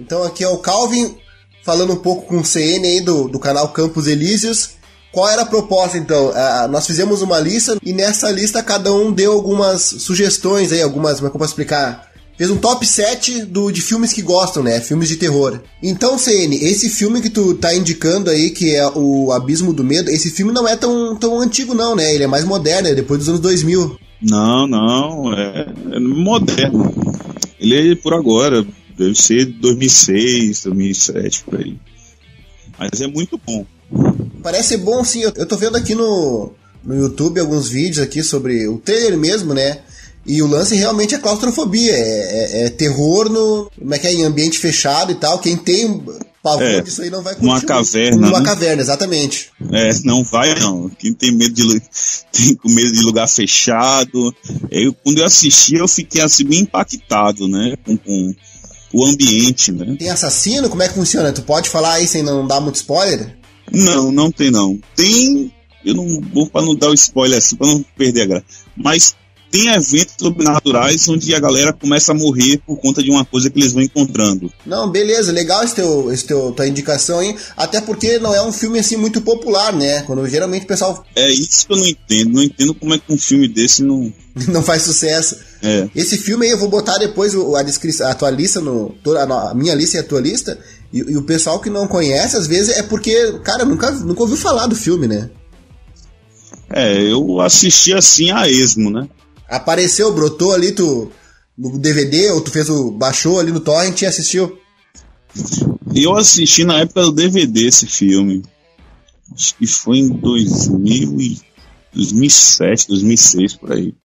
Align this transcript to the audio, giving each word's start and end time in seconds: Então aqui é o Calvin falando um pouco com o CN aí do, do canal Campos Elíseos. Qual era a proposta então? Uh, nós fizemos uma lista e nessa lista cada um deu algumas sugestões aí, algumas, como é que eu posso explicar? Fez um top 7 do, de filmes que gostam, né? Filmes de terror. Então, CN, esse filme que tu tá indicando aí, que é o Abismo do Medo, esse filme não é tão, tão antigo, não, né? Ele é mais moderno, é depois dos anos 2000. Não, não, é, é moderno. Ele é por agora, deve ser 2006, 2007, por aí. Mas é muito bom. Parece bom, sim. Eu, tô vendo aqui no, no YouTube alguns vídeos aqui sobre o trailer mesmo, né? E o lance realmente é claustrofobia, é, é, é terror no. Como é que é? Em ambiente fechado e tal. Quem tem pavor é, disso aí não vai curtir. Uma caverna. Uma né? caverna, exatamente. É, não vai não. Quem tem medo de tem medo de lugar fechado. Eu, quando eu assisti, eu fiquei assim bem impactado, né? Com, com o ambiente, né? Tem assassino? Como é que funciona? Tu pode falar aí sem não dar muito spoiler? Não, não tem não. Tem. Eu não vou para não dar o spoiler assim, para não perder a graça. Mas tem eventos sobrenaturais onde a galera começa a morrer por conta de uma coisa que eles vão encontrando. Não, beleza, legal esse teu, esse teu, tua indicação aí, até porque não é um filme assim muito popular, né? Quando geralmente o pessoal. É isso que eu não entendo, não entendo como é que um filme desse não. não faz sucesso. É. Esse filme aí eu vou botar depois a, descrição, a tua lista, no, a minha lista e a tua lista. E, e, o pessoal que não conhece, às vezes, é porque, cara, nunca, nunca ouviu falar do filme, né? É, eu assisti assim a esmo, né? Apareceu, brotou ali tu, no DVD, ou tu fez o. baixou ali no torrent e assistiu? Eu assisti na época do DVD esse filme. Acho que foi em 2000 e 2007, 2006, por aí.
Então 0.00 0.22
aqui 0.22 0.44
é 0.44 0.48
o 0.48 0.58
Calvin 0.58 1.16
falando 1.64 1.92
um 1.92 1.96
pouco 1.96 2.26
com 2.26 2.38
o 2.38 2.44
CN 2.44 2.86
aí 2.86 3.00
do, 3.00 3.28
do 3.28 3.38
canal 3.38 3.68
Campos 3.68 4.06
Elíseos. 4.06 4.70
Qual 5.12 5.28
era 5.28 5.42
a 5.42 5.46
proposta 5.46 5.96
então? 5.96 6.28
Uh, 6.28 6.68
nós 6.70 6.86
fizemos 6.86 7.22
uma 7.22 7.38
lista 7.40 7.76
e 7.82 7.92
nessa 7.92 8.30
lista 8.30 8.62
cada 8.62 8.92
um 8.92 9.10
deu 9.10 9.32
algumas 9.32 9.82
sugestões 9.82 10.72
aí, 10.72 10.82
algumas, 10.82 11.16
como 11.16 11.28
é 11.28 11.30
que 11.30 11.36
eu 11.36 11.40
posso 11.40 11.52
explicar? 11.52 12.06
Fez 12.36 12.50
um 12.50 12.58
top 12.58 12.86
7 12.86 13.46
do, 13.46 13.70
de 13.72 13.80
filmes 13.80 14.12
que 14.12 14.20
gostam, 14.20 14.62
né? 14.62 14.78
Filmes 14.78 15.08
de 15.08 15.16
terror. 15.16 15.58
Então, 15.82 16.18
CN, 16.18 16.54
esse 16.56 16.90
filme 16.90 17.22
que 17.22 17.30
tu 17.30 17.54
tá 17.54 17.74
indicando 17.74 18.28
aí, 18.28 18.50
que 18.50 18.74
é 18.74 18.86
o 18.94 19.32
Abismo 19.32 19.72
do 19.72 19.82
Medo, 19.82 20.10
esse 20.10 20.30
filme 20.30 20.52
não 20.52 20.68
é 20.68 20.76
tão, 20.76 21.16
tão 21.16 21.40
antigo, 21.40 21.72
não, 21.74 21.96
né? 21.96 22.14
Ele 22.14 22.24
é 22.24 22.26
mais 22.26 22.44
moderno, 22.44 22.88
é 22.88 22.94
depois 22.94 23.20
dos 23.20 23.28
anos 23.30 23.40
2000. 23.40 23.98
Não, 24.20 24.66
não, 24.66 25.32
é, 25.32 25.66
é 25.92 25.98
moderno. 25.98 26.94
Ele 27.58 27.92
é 27.92 27.96
por 27.96 28.12
agora, 28.12 28.66
deve 28.96 29.14
ser 29.14 29.44
2006, 29.46 30.64
2007, 30.64 31.44
por 31.44 31.60
aí. 31.60 31.76
Mas 32.78 33.00
é 33.00 33.06
muito 33.06 33.40
bom. 33.44 33.64
Parece 34.42 34.76
bom, 34.76 35.02
sim. 35.04 35.22
Eu, 35.22 35.46
tô 35.46 35.56
vendo 35.56 35.76
aqui 35.76 35.94
no, 35.94 36.52
no 36.84 36.94
YouTube 36.94 37.40
alguns 37.40 37.68
vídeos 37.68 37.98
aqui 37.98 38.22
sobre 38.22 38.66
o 38.68 38.78
trailer 38.78 39.16
mesmo, 39.16 39.54
né? 39.54 39.80
E 40.26 40.42
o 40.42 40.46
lance 40.46 40.74
realmente 40.74 41.14
é 41.14 41.18
claustrofobia, 41.18 41.92
é, 41.92 41.98
é, 41.98 42.66
é 42.66 42.70
terror 42.70 43.28
no. 43.30 43.70
Como 43.78 43.94
é 43.94 43.98
que 43.98 44.08
é? 44.08 44.12
Em 44.12 44.24
ambiente 44.24 44.58
fechado 44.58 45.12
e 45.12 45.14
tal. 45.14 45.38
Quem 45.38 45.56
tem 45.56 46.02
pavor 46.42 46.62
é, 46.62 46.80
disso 46.80 47.02
aí 47.02 47.10
não 47.10 47.22
vai 47.22 47.34
curtir. 47.34 47.48
Uma 47.48 47.60
caverna. 47.60 48.28
Uma 48.28 48.40
né? 48.40 48.44
caverna, 48.44 48.82
exatamente. 48.82 49.50
É, 49.72 49.90
não 50.04 50.24
vai 50.24 50.54
não. 50.58 50.88
Quem 50.88 51.12
tem 51.12 51.32
medo 51.32 51.54
de 51.54 51.80
tem 52.32 52.58
medo 52.64 52.92
de 52.92 53.02
lugar 53.02 53.28
fechado. 53.28 54.34
Eu, 54.70 54.92
quando 54.94 55.18
eu 55.18 55.24
assisti, 55.24 55.74
eu 55.76 55.86
fiquei 55.86 56.20
assim 56.20 56.44
bem 56.44 56.60
impactado, 56.60 57.46
né? 57.46 57.76
Com, 57.84 57.96
com 57.96 58.34
o 58.92 59.04
ambiente, 59.04 59.72
né? 59.72 59.96
Tem 59.98 60.10
assassino? 60.10 60.68
Como 60.68 60.82
é 60.82 60.88
que 60.88 60.94
funciona? 60.94 61.32
Tu 61.32 61.42
pode 61.42 61.68
falar 61.68 61.94
aí 61.94 62.06
sem 62.06 62.22
não 62.22 62.46
dar 62.46 62.60
muito 62.60 62.76
spoiler? 62.76 63.36
Não, 63.72 64.12
não 64.12 64.30
tem 64.30 64.50
não. 64.50 64.78
Tem. 64.94 65.52
Eu 65.84 65.94
não 65.94 66.20
vou 66.32 66.48
para 66.48 66.64
não 66.64 66.74
dar 66.74 66.88
o 66.88 66.94
spoiler 66.94 67.38
assim, 67.38 67.56
para 67.56 67.66
não 67.66 67.84
perder 67.96 68.22
a 68.22 68.26
graça. 68.26 68.44
Mas 68.76 69.16
tem 69.50 69.68
eventos 69.68 70.14
sobrenaturais 70.18 71.08
onde 71.08 71.34
a 71.34 71.40
galera 71.40 71.72
começa 71.72 72.12
a 72.12 72.14
morrer 72.14 72.60
por 72.66 72.76
conta 72.78 73.02
de 73.02 73.10
uma 73.10 73.24
coisa 73.24 73.50
que 73.50 73.58
eles 73.58 73.72
vão 73.72 73.82
encontrando. 73.82 74.52
Não, 74.64 74.90
beleza, 74.90 75.32
legal 75.32 75.62
esse 75.62 75.74
teu, 75.74 76.12
esse 76.12 76.24
teu, 76.24 76.52
tua 76.52 76.66
indicação 76.66 77.18
aí, 77.20 77.36
até 77.56 77.80
porque 77.80 78.18
não 78.18 78.34
é 78.34 78.42
um 78.42 78.52
filme 78.52 78.78
assim 78.78 78.96
muito 78.96 79.20
popular, 79.20 79.72
né? 79.72 80.02
Quando 80.02 80.26
geralmente 80.28 80.64
o 80.64 80.68
pessoal. 80.68 81.04
É 81.14 81.30
isso 81.30 81.66
que 81.66 81.72
eu 81.72 81.78
não 81.78 81.86
entendo, 81.86 82.32
não 82.34 82.42
entendo 82.42 82.74
como 82.74 82.94
é 82.94 82.98
que 82.98 83.12
um 83.12 83.18
filme 83.18 83.48
desse 83.48 83.82
não. 83.82 84.12
não 84.48 84.62
faz 84.62 84.82
sucesso. 84.82 85.38
É. 85.62 85.88
Esse 85.94 86.18
filme 86.18 86.46
aí 86.46 86.52
eu 86.52 86.58
vou 86.58 86.68
botar 86.68 86.98
depois 86.98 87.34
a, 87.34 87.62
descrição, 87.62 88.08
a 88.08 88.14
tua 88.14 88.30
lista, 88.30 88.60
no, 88.60 88.94
a 89.18 89.54
minha 89.54 89.74
lista 89.74 89.96
e 89.96 90.00
a 90.00 90.04
tua 90.04 90.20
lista. 90.20 90.58
E, 90.92 90.98
e, 90.98 91.16
o 91.16 91.22
pessoal 91.22 91.58
que 91.58 91.70
não 91.70 91.88
conhece, 91.88 92.36
às 92.36 92.46
vezes, 92.46 92.76
é 92.76 92.82
porque, 92.82 93.40
cara, 93.42 93.64
nunca, 93.64 93.90
nunca 93.90 94.22
ouviu 94.22 94.36
falar 94.36 94.66
do 94.66 94.76
filme, 94.76 95.08
né? 95.08 95.30
É, 96.68 97.00
eu 97.00 97.40
assisti 97.40 97.92
assim 97.92 98.30
a 98.30 98.48
esmo, 98.48 98.90
né? 98.90 99.08
Apareceu, 99.48 100.12
brotou 100.12 100.52
ali 100.52 100.72
tu, 100.72 101.10
no 101.56 101.78
DVD, 101.78 102.30
ou 102.30 102.40
tu 102.40 102.50
fez 102.50 102.68
o. 102.68 102.90
baixou 102.90 103.38
ali 103.38 103.52
no 103.52 103.60
torrent 103.60 104.02
e 104.02 104.06
assistiu? 104.06 104.58
Eu 105.94 106.16
assisti 106.16 106.64
na 106.64 106.80
época 106.80 107.02
do 107.02 107.12
DVD 107.12 107.66
esse 107.66 107.86
filme. 107.86 108.42
Acho 109.34 109.54
que 109.56 109.66
foi 109.66 109.98
em 109.98 110.08
2000 110.08 111.20
e 111.20 111.40
2007, 111.94 112.88
2006, 112.88 113.54
por 113.54 113.72
aí. 113.72 113.94